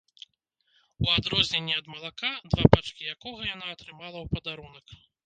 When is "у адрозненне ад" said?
1.07-1.85